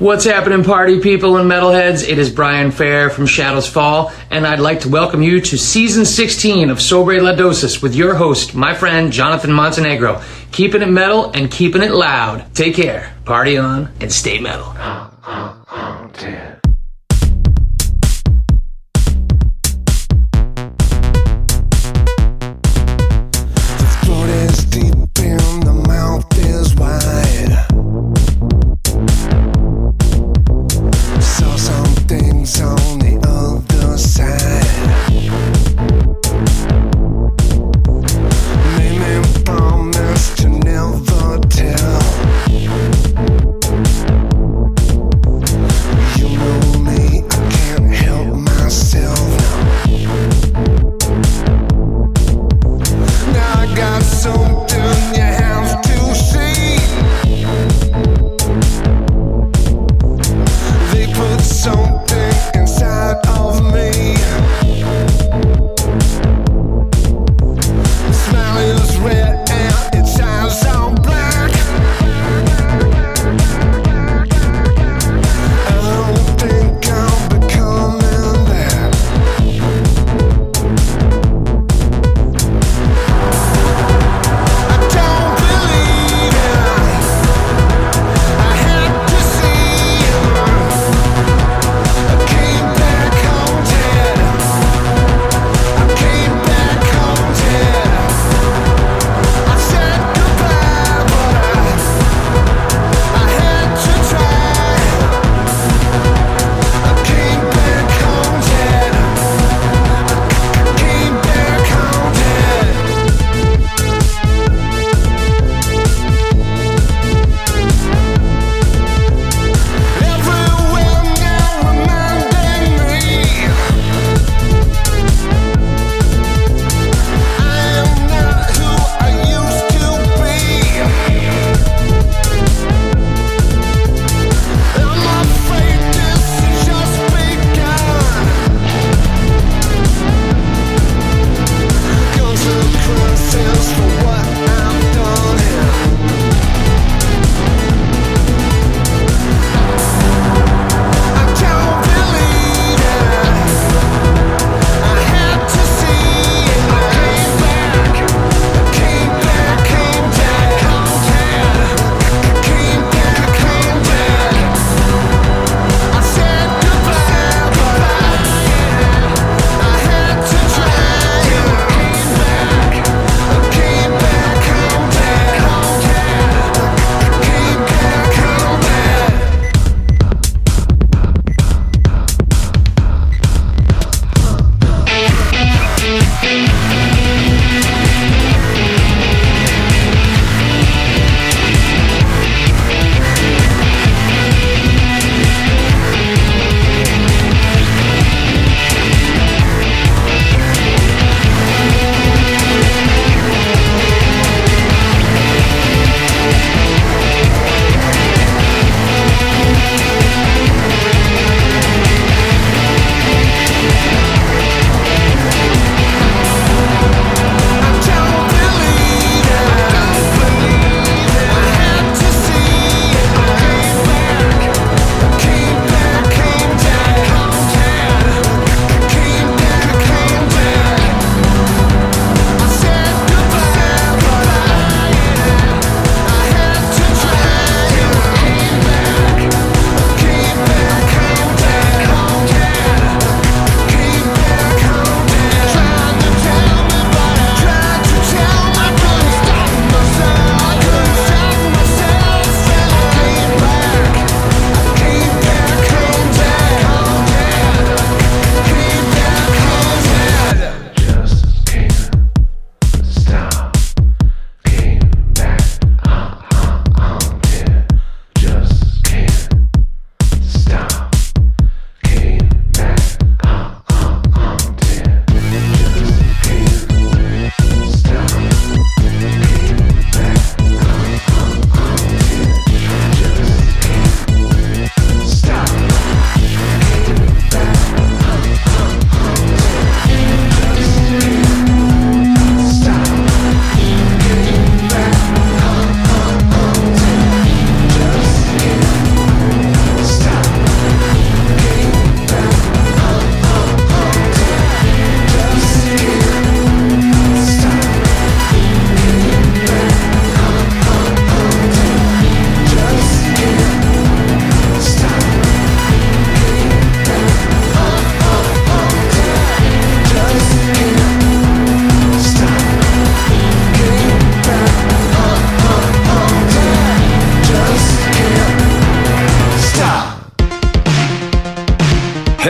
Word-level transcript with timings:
What's 0.00 0.24
happening, 0.24 0.64
party 0.64 0.98
people 0.98 1.36
and 1.36 1.48
metalheads? 1.48 2.06
It 2.08 2.18
is 2.18 2.28
Brian 2.28 2.72
Fair 2.72 3.10
from 3.10 3.26
Shadows 3.26 3.68
Fall, 3.68 4.12
and 4.28 4.44
I'd 4.44 4.58
like 4.58 4.80
to 4.80 4.88
welcome 4.88 5.22
you 5.22 5.40
to 5.40 5.56
season 5.56 6.04
16 6.04 6.68
of 6.68 6.82
Sobre 6.82 7.20
La 7.20 7.32
Dosis 7.32 7.80
with 7.80 7.94
your 7.94 8.16
host, 8.16 8.56
my 8.56 8.74
friend 8.74 9.12
Jonathan 9.12 9.52
Montenegro. 9.52 10.20
Keeping 10.50 10.82
it 10.82 10.90
metal 10.90 11.30
and 11.30 11.48
keeping 11.48 11.80
it 11.80 11.92
loud. 11.92 12.52
Take 12.56 12.74
care, 12.74 13.14
party 13.24 13.56
on, 13.56 13.88
and 14.00 14.12
stay 14.12 14.40
metal. 14.40 14.66
Oh, 14.76 16.10
the 16.14 16.53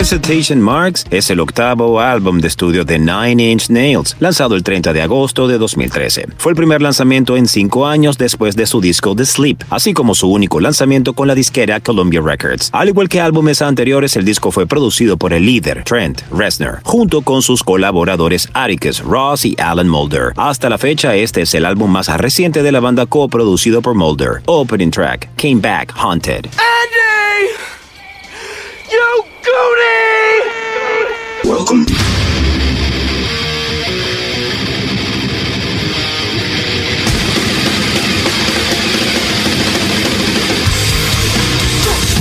Recitation 0.04 0.60
Marks 0.60 1.06
es 1.10 1.30
el 1.30 1.40
octavo 1.40 1.98
álbum 1.98 2.38
de 2.38 2.48
estudio 2.48 2.84
de 2.84 2.98
Nine 2.98 3.52
Inch 3.52 3.70
Nails, 3.70 4.14
lanzado 4.20 4.54
el 4.54 4.62
30 4.62 4.92
de 4.92 5.00
agosto 5.00 5.48
de 5.48 5.56
2013. 5.56 6.26
Fue 6.36 6.52
el 6.52 6.56
primer 6.56 6.82
lanzamiento 6.82 7.38
en 7.38 7.48
cinco 7.48 7.86
años 7.86 8.18
después 8.18 8.54
de 8.54 8.66
su 8.66 8.82
disco 8.82 9.16
The 9.16 9.24
Sleep, 9.24 9.64
así 9.70 9.94
como 9.94 10.14
su 10.14 10.30
único 10.30 10.60
lanzamiento 10.60 11.14
con 11.14 11.26
la 11.26 11.34
disquera 11.34 11.80
Columbia 11.80 12.20
Records. 12.20 12.68
Al 12.72 12.90
igual 12.90 13.08
que 13.08 13.22
álbumes 13.22 13.62
anteriores, 13.62 14.14
el 14.16 14.26
disco 14.26 14.50
fue 14.50 14.66
producido 14.66 15.16
por 15.16 15.32
el 15.32 15.46
líder, 15.46 15.84
Trent 15.84 16.20
Reznor, 16.30 16.80
junto 16.82 17.22
con 17.22 17.40
sus 17.40 17.62
colaboradores 17.62 18.50
Atticus 18.52 19.00
Ross 19.00 19.46
y 19.46 19.56
Alan 19.58 19.88
Mulder. 19.88 20.34
Hasta 20.36 20.68
la 20.68 20.76
fecha, 20.76 21.14
este 21.16 21.40
es 21.40 21.54
el 21.54 21.64
álbum 21.64 21.90
más 21.90 22.14
reciente 22.18 22.62
de 22.62 22.72
la 22.72 22.80
banda 22.80 23.06
coproducido 23.06 23.80
por 23.80 23.94
Mulder. 23.94 24.42
Opening 24.44 24.90
track, 24.90 25.30
Came 25.36 25.62
Back 25.62 25.94
Haunted. 25.96 26.44
Andy! 26.44 26.94
Judy! 29.54 30.13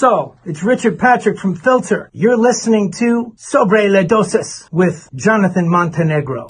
¿Qué 0.00 0.06
paso? 0.06 0.36
It's 0.46 0.62
Richard 0.62 0.98
Patrick 0.98 1.38
from 1.38 1.54
Filter. 1.54 2.08
You're 2.14 2.38
listening 2.38 2.90
to 2.92 3.34
Sobre 3.36 3.90
Le 3.90 4.04
Doses 4.04 4.66
with 4.72 5.10
Jonathan 5.14 5.68
Montenegro. 5.68 6.46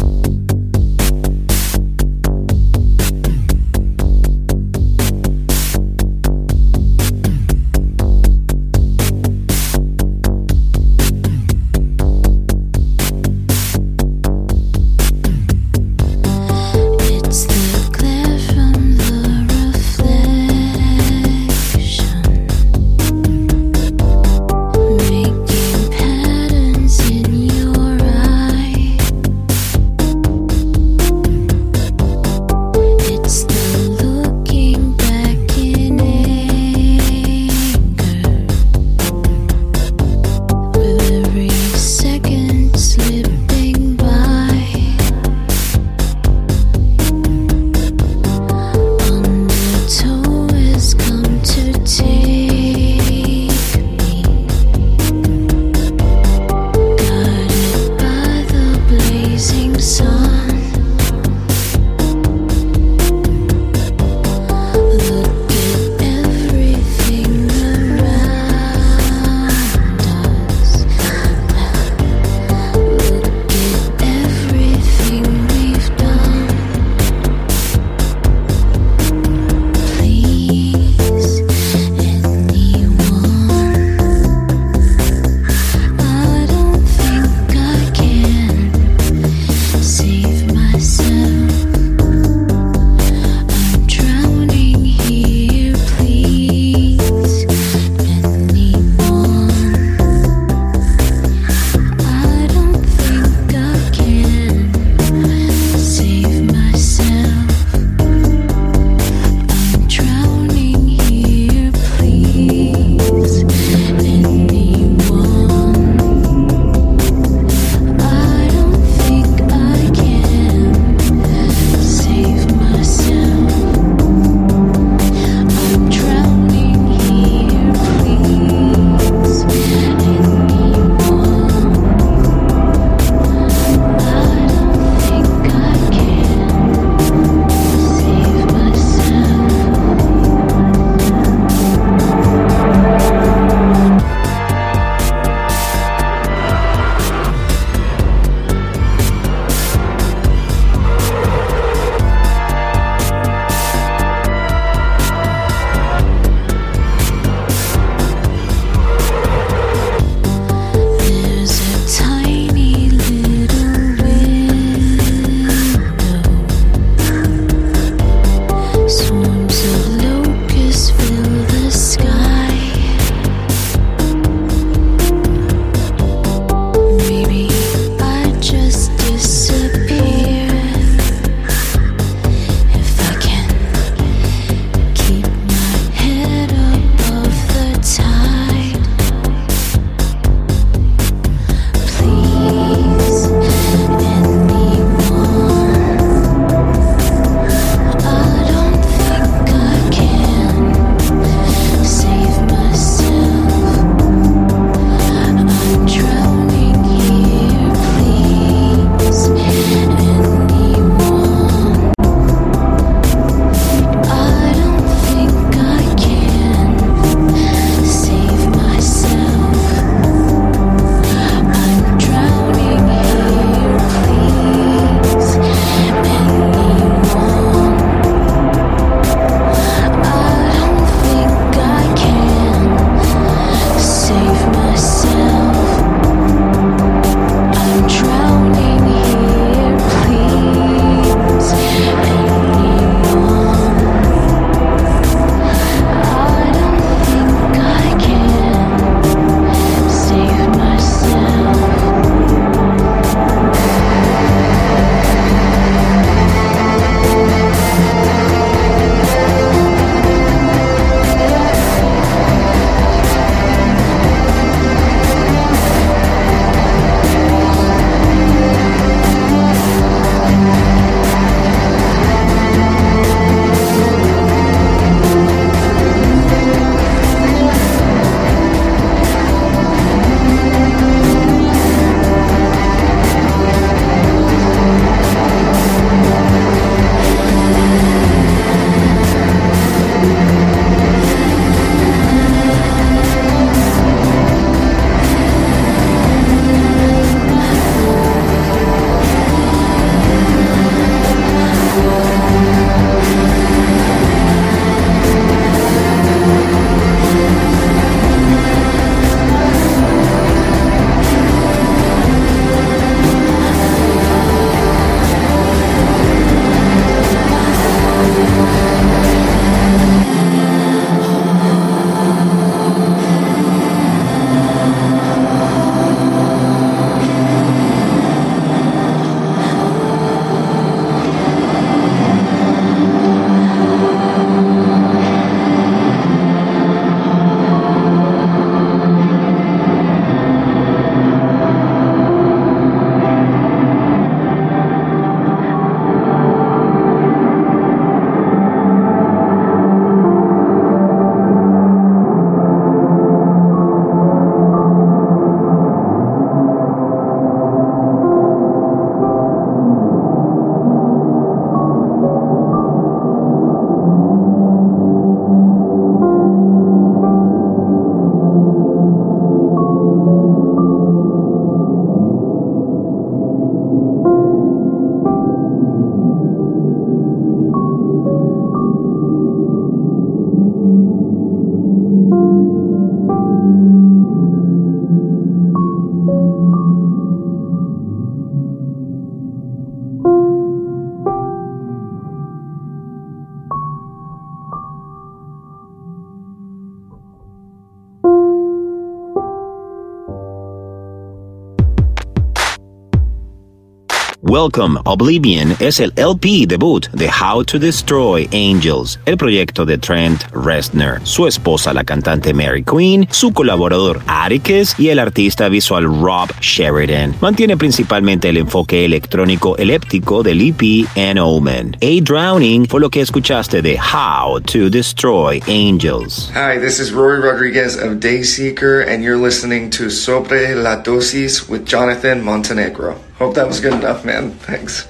Welcome 404.31 404.79
Oblivion 404.85 405.57
es 405.59 405.81
el 405.81 405.93
LP 405.97 406.47
debut 406.47 406.89
de 406.93 407.09
How 407.09 407.43
to 407.43 407.59
Destroy 407.59 408.29
Angels, 408.33 409.01
el 409.05 409.17
proyecto 409.17 409.67
de 409.67 409.77
Trent 409.77 410.23
Reznor, 410.33 411.01
su 411.03 411.27
esposa 411.27 411.75
la 411.75 411.83
cantante 411.83 412.33
Mary 412.33 412.63
Queen, 412.63 413.09
su 413.11 413.33
colaborador 413.33 414.01
Arikes 414.07 414.77
y 414.79 414.91
el 414.91 415.01
artista 415.01 415.49
visual 415.49 415.83
Rob 415.83 416.31
Sheridan. 416.41 417.17
Mantiene 417.21 417.57
principalmente 417.57 418.29
el 418.29 418.37
enfoque 418.37 418.85
electrónico 418.85 419.57
eléptico 419.57 420.23
del 420.23 420.41
EP 420.43 420.87
An 420.97 421.19
Omen. 421.19 421.77
A 421.83 422.01
Drowning 422.01 422.69
fue 422.69 422.79
lo 422.79 422.89
que 422.89 423.01
escuchaste 423.01 423.63
de 423.63 423.81
How 423.81 424.41
to 424.43 424.71
Destroy 424.71 425.43
Angels. 425.49 426.31
Hi, 426.35 426.57
this 426.57 426.79
is 426.79 426.93
Rory 426.93 427.21
Rodriguez 427.21 427.75
of 427.75 427.99
Dayseeker 427.99 428.87
and 428.87 429.03
you're 429.03 429.21
listening 429.21 429.71
to 429.71 429.91
Sobre 429.91 430.55
la 430.55 430.81
Dosis 430.85 431.49
with 431.49 431.65
Jonathan 431.65 432.23
Montenegro. 432.23 433.10
Hope 433.21 433.35
that 433.35 433.47
was 433.47 433.61
good 433.61 433.75
enough, 433.75 434.03
man. 434.03 434.31
Thanks. 434.31 434.90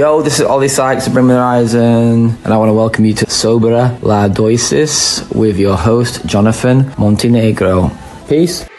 Yo, 0.00 0.22
this 0.22 0.40
is 0.40 0.46
Ollie 0.46 0.68
Sykes 0.68 1.06
of 1.08 1.12
Bring 1.12 1.26
the 1.28 1.34
Horizon, 1.34 2.34
and 2.42 2.46
I 2.46 2.56
want 2.56 2.70
to 2.70 2.72
welcome 2.72 3.04
you 3.04 3.12
to 3.12 3.26
Sobera 3.26 4.02
La 4.02 4.28
Doisis 4.28 5.30
with 5.36 5.58
your 5.58 5.76
host, 5.76 6.24
Jonathan 6.24 6.90
Montenegro. 6.96 7.90
Peace. 8.26 8.69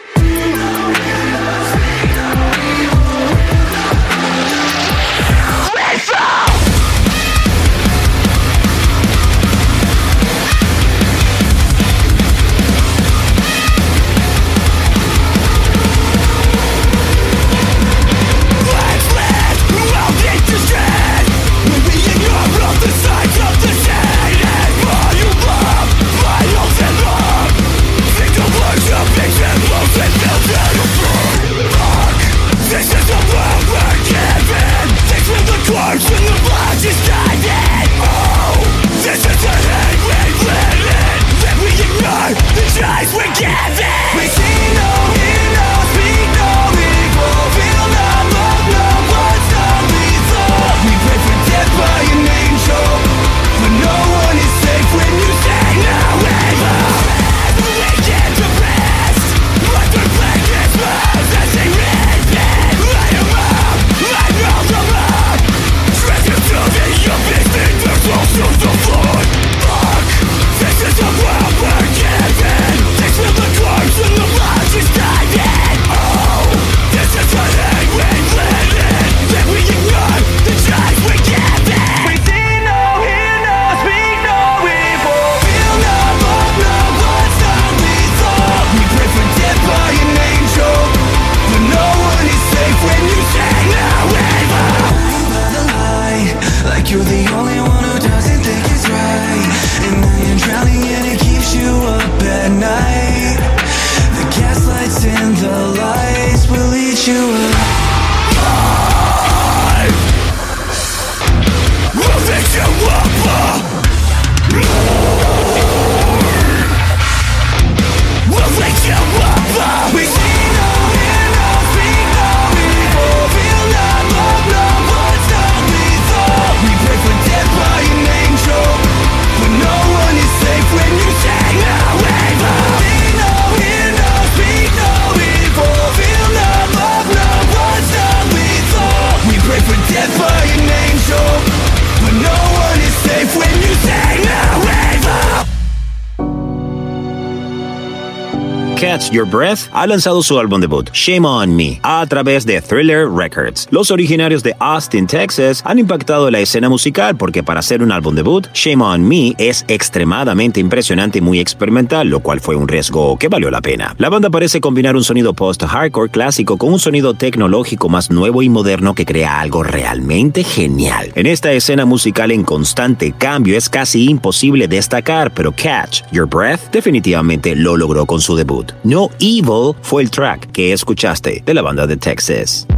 Your 149.12 149.28
Breath 149.28 149.68
ha 149.72 149.86
lanzado 149.86 150.22
su 150.22 150.38
álbum 150.38 150.58
debut, 150.58 150.88
Shame 150.94 151.28
on 151.28 151.54
Me, 151.54 151.78
a 151.82 152.06
través 152.06 152.46
de 152.46 152.62
Thriller 152.62 153.10
Records. 153.10 153.68
Los 153.70 153.90
originarios 153.90 154.42
de 154.42 154.56
Austin, 154.58 155.06
Texas, 155.06 155.62
han 155.66 155.78
impactado 155.78 156.30
la 156.30 156.40
escena 156.40 156.70
musical 156.70 157.18
porque 157.18 157.42
para 157.42 157.60
hacer 157.60 157.82
un 157.82 157.92
álbum 157.92 158.14
debut, 158.14 158.46
Shame 158.54 158.82
on 158.82 159.06
Me 159.06 159.34
es 159.36 159.66
extremadamente 159.68 160.60
impresionante 160.60 161.18
y 161.18 161.20
muy 161.20 161.40
experimental, 161.40 162.08
lo 162.08 162.20
cual 162.20 162.40
fue 162.40 162.56
un 162.56 162.66
riesgo 162.66 163.18
que 163.18 163.28
valió 163.28 163.50
la 163.50 163.60
pena. 163.60 163.94
La 163.98 164.08
banda 164.08 164.30
parece 164.30 164.62
combinar 164.62 164.96
un 164.96 165.04
sonido 165.04 165.34
post-hardcore 165.34 166.08
clásico 166.08 166.56
con 166.56 166.72
un 166.72 166.80
sonido 166.80 167.12
tecnológico 167.12 167.90
más 167.90 168.10
nuevo 168.10 168.42
y 168.42 168.48
moderno 168.48 168.94
que 168.94 169.04
crea 169.04 169.40
algo 169.40 169.62
realmente 169.62 170.42
genial. 170.42 171.12
En 171.16 171.26
esta 171.26 171.52
escena 171.52 171.84
musical 171.84 172.30
en 172.30 172.44
constante 172.44 173.12
cambio 173.12 173.58
es 173.58 173.68
casi 173.68 174.08
imposible 174.08 174.68
destacar, 174.68 175.34
pero 175.34 175.52
Catch 175.52 176.00
Your 176.12 176.26
Breath 176.26 176.70
definitivamente 176.72 177.54
lo 177.54 177.76
logró 177.76 178.06
con 178.06 178.22
su 178.22 178.36
debut. 178.36 178.72
No 178.84 179.01
no 179.02 179.10
Evil 179.18 179.74
fue 179.82 180.02
el 180.02 180.12
track 180.12 180.52
que 180.52 180.72
escuchaste 180.72 181.42
de 181.44 181.54
la 181.54 181.62
banda 181.62 181.88
de 181.88 181.96
Texas. 181.96 182.68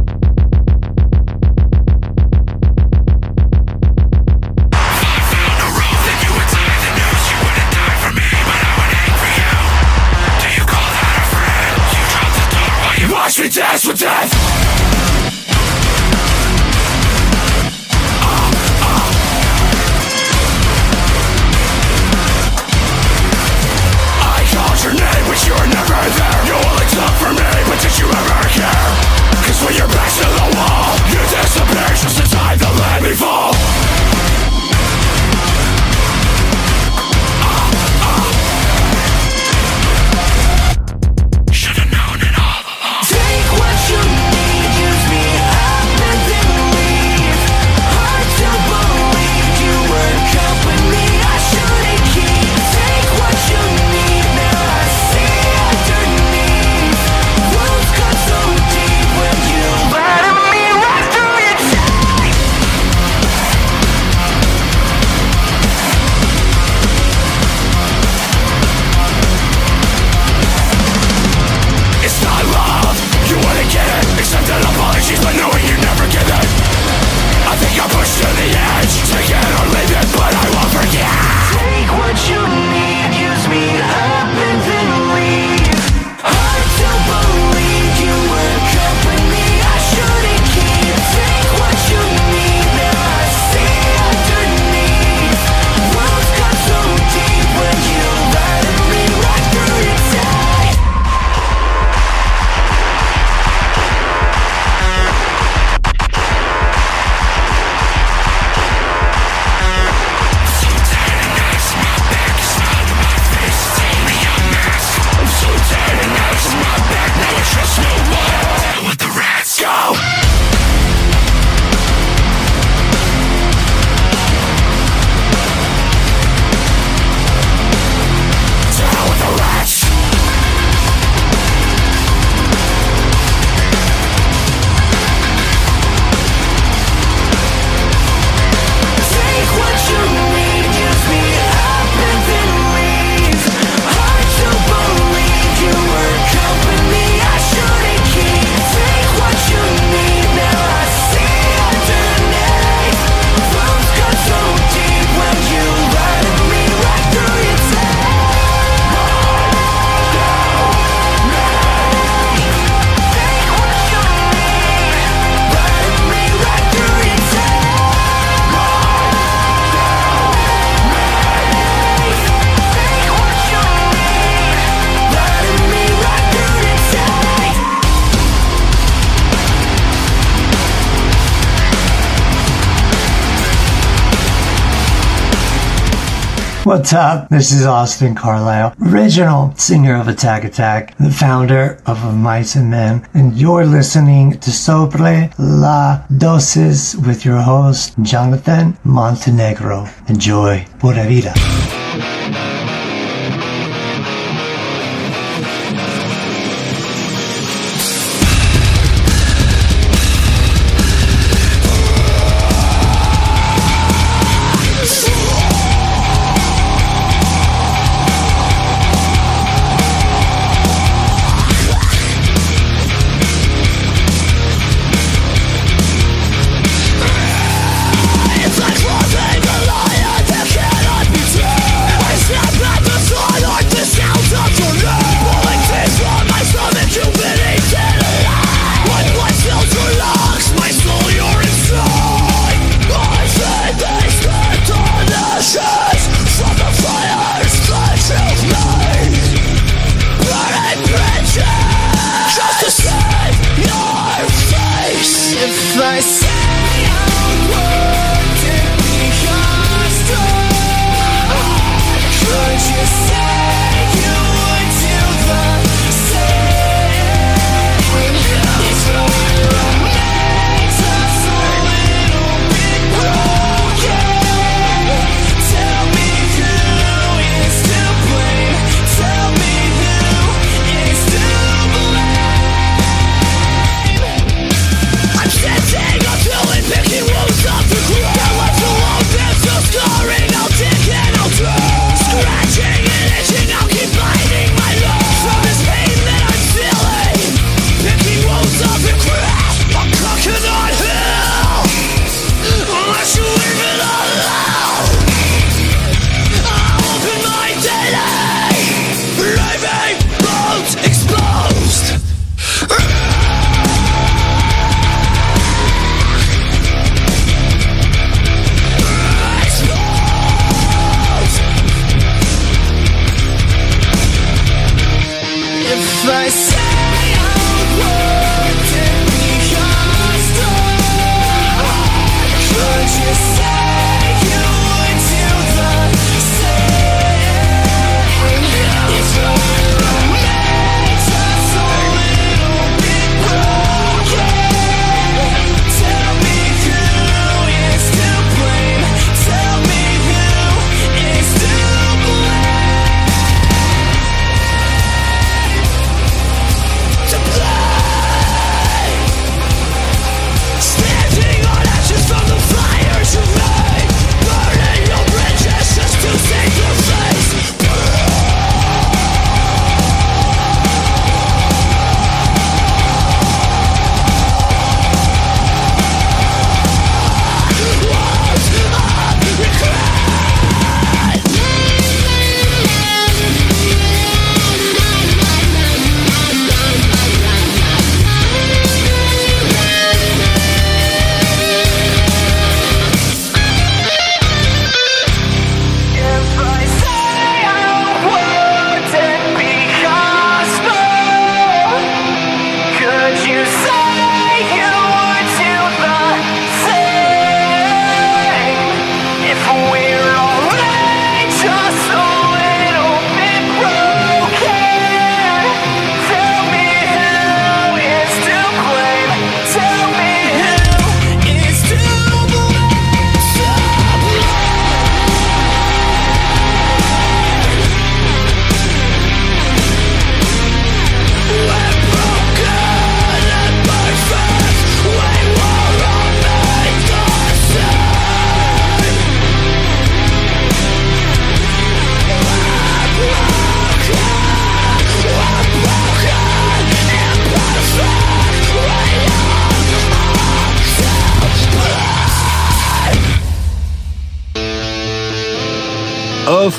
What's 186.65 186.93
up? 186.93 187.29
This 187.29 187.51
is 187.51 187.63
Austin 187.63 188.15
Carlisle, 188.15 188.73
original 188.87 189.53
singer 189.55 189.97
of 189.97 190.07
Attack 190.07 190.45
Attack, 190.45 190.97
the 190.97 191.11
founder 191.11 191.79
of 191.85 192.15
Mice 192.15 192.55
and 192.55 192.71
Men, 192.71 193.07
and 193.13 193.37
you're 193.37 193.67
listening 193.67 194.39
to 194.39 194.51
Sobre 194.51 195.29
la 195.37 196.01
Dosis 196.11 196.95
with 197.05 197.23
your 197.23 197.39
host, 197.39 197.93
Jonathan 198.01 198.75
Montenegro. 198.83 199.87
Enjoy 200.07 200.65
Pura 200.79 201.03
Vida. 201.03 201.35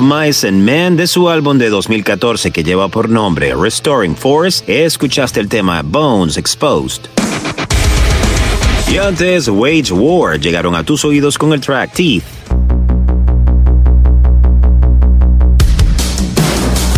Mice 0.00 0.46
and 0.46 0.62
Men 0.62 0.96
de 0.96 1.06
su 1.06 1.28
álbum 1.30 1.56
de 1.56 1.70
2014 1.70 2.50
que 2.50 2.62
lleva 2.62 2.88
por 2.88 3.08
nombre 3.08 3.54
Restoring 3.54 4.14
Force, 4.14 4.62
escuchaste 4.66 5.40
el 5.40 5.48
tema 5.48 5.80
Bones 5.82 6.36
Exposed. 6.36 7.02
Y 8.92 8.98
antes, 8.98 9.48
Wage 9.48 9.92
War 9.92 10.38
llegaron 10.38 10.74
a 10.74 10.84
tus 10.84 11.04
oídos 11.04 11.38
con 11.38 11.52
el 11.52 11.60
track 11.60 11.92
Teeth. 11.94 12.35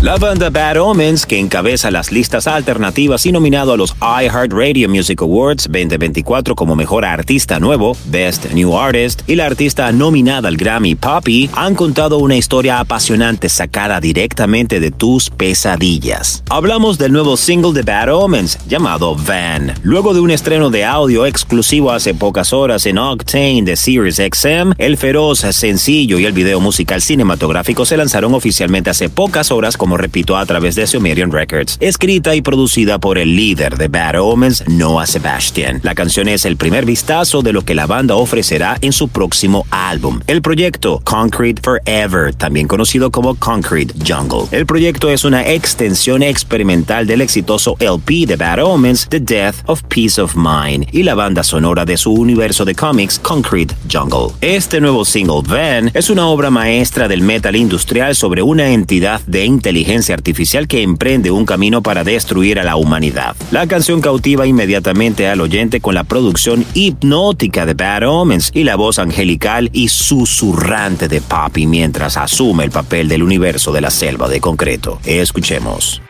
La 0.00 0.14
banda 0.14 0.48
Bad 0.48 0.76
Omens, 0.76 1.26
que 1.26 1.40
encabeza 1.40 1.90
las 1.90 2.12
listas 2.12 2.46
alternativas 2.46 3.26
y 3.26 3.32
nominado 3.32 3.72
a 3.72 3.76
los 3.76 3.96
iHeartRadio 4.00 4.88
Music 4.88 5.20
Awards 5.22 5.64
2024 5.64 6.54
como 6.54 6.76
Mejor 6.76 7.04
Artista 7.04 7.58
Nuevo, 7.58 7.96
Best 8.04 8.52
New 8.52 8.78
Artist, 8.78 9.22
y 9.26 9.34
la 9.34 9.46
artista 9.46 9.90
nominada 9.90 10.46
al 10.46 10.56
Grammy 10.56 10.94
Poppy, 10.94 11.50
han 11.52 11.74
contado 11.74 12.18
una 12.18 12.36
historia 12.36 12.78
apasionante 12.78 13.48
sacada 13.48 14.00
directamente 14.00 14.78
de 14.78 14.92
tus 14.92 15.30
pesadillas. 15.30 16.44
Hablamos 16.48 16.96
del 16.96 17.12
nuevo 17.12 17.36
single 17.36 17.72
de 17.72 17.82
Bad 17.82 18.14
Omens, 18.14 18.56
llamado 18.68 19.16
Van. 19.16 19.74
Luego 19.82 20.14
de 20.14 20.20
un 20.20 20.30
estreno 20.30 20.70
de 20.70 20.84
audio 20.84 21.26
exclusivo 21.26 21.90
hace 21.90 22.14
pocas 22.14 22.52
horas 22.52 22.86
en 22.86 22.98
Octane 22.98 23.62
de 23.64 23.76
Sirius 23.76 24.18
XM, 24.18 24.74
el 24.78 24.96
feroz 24.96 25.40
sencillo 25.40 26.20
y 26.20 26.24
el 26.24 26.32
video 26.32 26.60
musical 26.60 27.02
cinematográfico 27.02 27.84
se 27.84 27.96
lanzaron 27.96 28.32
oficialmente 28.34 28.90
hace 28.90 29.08
pocas 29.08 29.50
horas 29.50 29.76
como 29.88 29.96
repito, 29.96 30.36
a 30.36 30.44
través 30.44 30.74
de 30.74 30.86
Sumerian 30.86 31.32
Records, 31.32 31.78
escrita 31.80 32.34
y 32.34 32.42
producida 32.42 32.98
por 32.98 33.16
el 33.16 33.34
líder 33.34 33.78
de 33.78 33.88
Bad 33.88 34.20
Omens, 34.20 34.68
Noah 34.68 35.06
Sebastian. 35.06 35.80
La 35.82 35.94
canción 35.94 36.28
es 36.28 36.44
el 36.44 36.58
primer 36.58 36.84
vistazo 36.84 37.40
de 37.40 37.54
lo 37.54 37.64
que 37.64 37.74
la 37.74 37.86
banda 37.86 38.14
ofrecerá 38.14 38.76
en 38.82 38.92
su 38.92 39.08
próximo 39.08 39.66
álbum, 39.70 40.20
el 40.26 40.42
proyecto 40.42 41.00
Concrete 41.04 41.62
Forever, 41.62 42.34
también 42.34 42.68
conocido 42.68 43.10
como 43.10 43.34
Concrete 43.36 43.94
Jungle. 44.06 44.42
El 44.50 44.66
proyecto 44.66 45.08
es 45.08 45.24
una 45.24 45.48
extensión 45.48 46.22
experimental 46.22 47.06
del 47.06 47.22
exitoso 47.22 47.74
LP 47.78 48.26
de 48.26 48.36
Bad 48.36 48.62
Omens, 48.62 49.08
The 49.08 49.20
Death 49.20 49.56
of 49.68 49.84
Peace 49.84 50.20
of 50.20 50.36
Mind, 50.36 50.86
y 50.92 51.02
la 51.02 51.14
banda 51.14 51.42
sonora 51.42 51.86
de 51.86 51.96
su 51.96 52.12
universo 52.12 52.66
de 52.66 52.74
cómics, 52.74 53.18
Concrete 53.18 53.74
Jungle. 53.90 54.34
Este 54.42 54.82
nuevo 54.82 55.06
single, 55.06 55.40
Van, 55.46 55.90
es 55.94 56.10
una 56.10 56.26
obra 56.26 56.50
maestra 56.50 57.08
del 57.08 57.22
metal 57.22 57.56
industrial 57.56 58.14
sobre 58.14 58.42
una 58.42 58.68
entidad 58.68 59.22
de 59.22 59.46
inteligencia 59.46 59.77
artificial 60.12 60.66
que 60.66 60.82
emprende 60.82 61.30
un 61.30 61.44
camino 61.44 61.82
para 61.82 62.04
destruir 62.04 62.58
a 62.58 62.64
la 62.64 62.76
humanidad. 62.76 63.36
La 63.50 63.66
canción 63.66 64.00
cautiva 64.00 64.46
inmediatamente 64.46 65.28
al 65.28 65.40
oyente 65.40 65.80
con 65.80 65.94
la 65.94 66.04
producción 66.04 66.64
hipnótica 66.74 67.66
de 67.66 67.74
Bad 67.74 68.08
Omens 68.08 68.50
y 68.54 68.64
la 68.64 68.76
voz 68.76 68.98
angelical 68.98 69.70
y 69.72 69.88
susurrante 69.88 71.08
de 71.08 71.20
Poppy 71.20 71.66
mientras 71.66 72.16
asume 72.16 72.64
el 72.64 72.70
papel 72.70 73.08
del 73.08 73.22
universo 73.22 73.72
de 73.72 73.80
la 73.80 73.90
selva 73.90 74.28
de 74.28 74.40
concreto. 74.40 75.00
Escuchemos. 75.04 76.02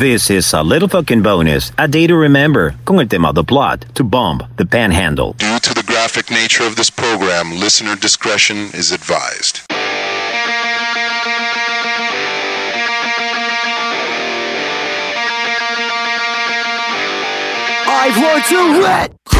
This 0.00 0.30
is 0.30 0.54
a 0.54 0.62
little 0.62 0.88
fucking 0.88 1.20
bonus, 1.20 1.72
a 1.76 1.86
day 1.86 2.06
to 2.06 2.16
remember 2.16 2.74
con 2.86 3.00
el 3.00 3.06
tema 3.06 3.34
The 3.34 3.44
Plot 3.44 3.84
to 3.96 4.02
Bomb 4.02 4.42
the 4.56 4.64
Panhandle. 4.64 5.34
Due 5.34 5.58
to 5.58 5.74
the 5.74 5.82
graphic 5.82 6.30
nature 6.30 6.64
of 6.64 6.76
this 6.76 6.88
program, 6.88 7.50
listener 7.50 7.96
discretion 7.96 8.70
is 8.72 8.92
advised. 8.92 9.60
I've 17.86 18.16
learned 18.16 18.44
to 18.46 18.82
red. 18.82 19.39